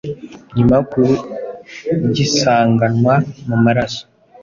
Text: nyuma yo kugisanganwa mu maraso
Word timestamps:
nyuma 0.55 0.73
yo 0.77 0.83
kugisanganwa 0.91 3.13
mu 3.47 3.57
maraso 3.65 4.03